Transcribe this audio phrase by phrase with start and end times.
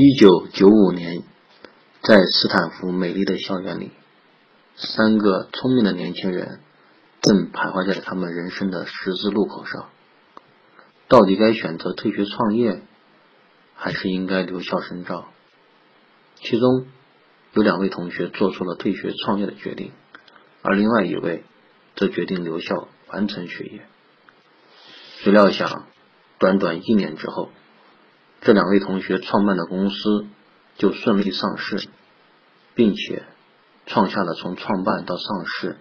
[0.00, 1.24] 一九九五年，
[2.02, 3.90] 在斯坦福美丽的校园里，
[4.76, 6.60] 三个聪明的年轻人
[7.20, 9.88] 正徘徊在他们人生的十字路口上，
[11.08, 12.80] 到底该选择退学创业，
[13.74, 15.32] 还是应该留校深造？
[16.36, 16.86] 其中
[17.54, 19.90] 有两位同学做出了退学创业的决定，
[20.62, 21.42] 而另外一位
[21.96, 23.84] 则决定留校完成学业。
[25.24, 25.88] 谁料想，
[26.38, 27.48] 短短一年之后。
[28.40, 30.26] 这两位同学创办的公司
[30.76, 31.88] 就顺利上市，
[32.74, 33.24] 并且
[33.86, 35.76] 创下了从创办到上市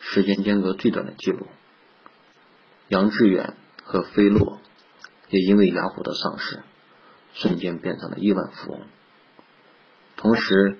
[0.00, 1.46] 时间间隔最短的记录。
[2.88, 3.54] 杨致远
[3.84, 4.58] 和飞洛
[5.28, 6.62] 也因为雅虎的上市，
[7.34, 8.80] 瞬间变成了亿万富翁。
[10.16, 10.76] 同时，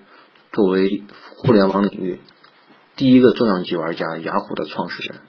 [0.52, 1.04] 作为
[1.36, 2.20] 互联网领域
[2.96, 5.20] 第一个重量级玩家，雅虎的创始人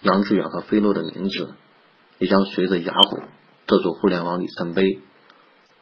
[0.00, 1.54] 杨致远和飞洛的名字
[2.18, 3.20] 也将随着雅虎
[3.66, 5.02] 这座互联网里程碑。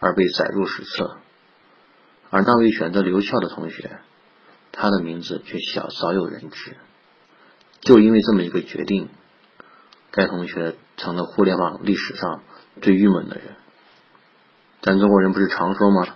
[0.06, 1.16] 而被载入史册，
[2.30, 3.98] 而那位选择留校的同学，
[4.70, 6.76] 他的名字却小少有人知。
[7.80, 9.08] 就因为这么一个决定，
[10.12, 12.42] 该同学成了互联网历史上
[12.80, 13.56] 最郁闷的人。
[14.80, 16.06] 咱中国人不是常说吗？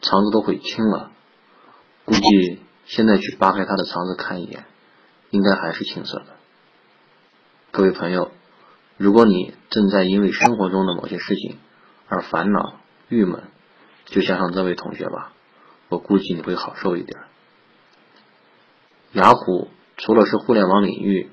[0.00, 1.10] 肠子都悔青了，
[2.06, 4.64] 估计现在去扒开他的肠子看一眼，
[5.28, 6.26] 应该还是青色的。
[7.72, 8.30] 各位朋友，
[8.96, 11.58] 如果你正在因为生活中的某些事情
[12.08, 12.77] 而烦恼，
[13.08, 13.44] 郁闷，
[14.04, 15.32] 就想想这位同学吧，
[15.88, 17.18] 我估计你会好受一点。
[19.12, 21.30] 雅虎除了是互联网领域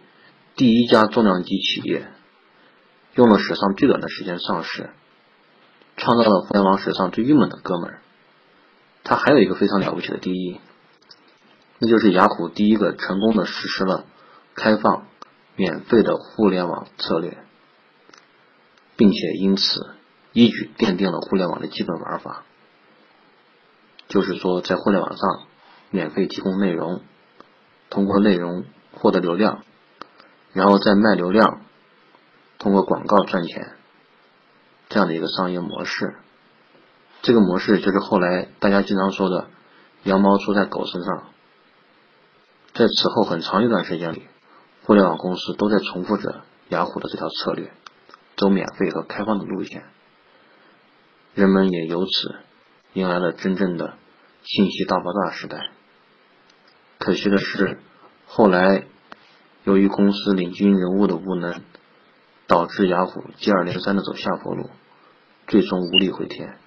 [0.55, 2.07] 第一家重量级企业，
[3.13, 4.89] 用了史上最短的时间上市，
[5.97, 8.01] 创造了互联网史上最郁闷的哥们儿，
[9.03, 10.61] 他还有一个非常了不起的第一，
[11.79, 14.05] 那就是雅虎第一个成功的实施了
[14.55, 15.07] 开放、
[15.57, 17.37] 免费的互联网策略，
[18.95, 19.95] 并且因此。
[20.36, 22.44] 一举奠定了互联网的基本玩法，
[24.09, 25.44] 就是说，在互联网上
[25.91, 27.03] 免费提供内容，
[27.89, 29.63] 通过内容获得流量，
[30.51, 31.62] 然后再卖流量，
[32.59, 33.78] 通过广告赚钱，
[34.90, 36.18] 这样的一个商业模式。
[37.22, 39.47] 这个模式就是后来大家经常说的
[40.03, 41.29] “羊毛出在狗身上”。
[42.75, 44.28] 在此后很长一段时间里，
[44.84, 47.72] 互联网公司都在重复着雅虎的这条策略，
[48.35, 49.85] 走免费和开放的路线。
[51.35, 52.35] 人们也由此
[52.94, 53.97] 迎来了真正的
[54.44, 55.69] 信息大爆炸时代。
[56.97, 57.78] 可惜的是，
[58.25, 58.85] 后来
[59.66, 61.62] 由于公司领军人物的无能，
[62.47, 64.69] 导致雅虎接二连三的走下坡路，
[65.45, 66.57] 最终无力回天。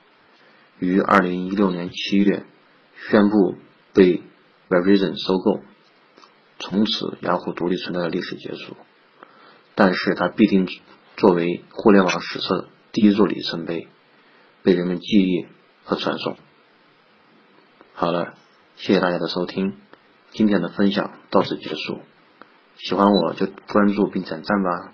[0.79, 2.45] 于二零一六年七月
[3.09, 3.57] 宣布
[3.95, 4.23] 被
[4.69, 5.63] Verizon 收购，
[6.59, 8.77] 从此雅虎独立存在的历史结束。
[9.75, 10.69] 但是它必定
[11.17, 13.89] 作为互联网史册第一座里程碑。
[14.63, 15.47] 被人们记忆
[15.85, 16.37] 和传颂。
[17.95, 18.35] 好了，
[18.77, 19.77] 谢谢大家的收听，
[20.31, 22.01] 今天的分享到此结束。
[22.77, 24.93] 喜欢我就关注并点赞吧。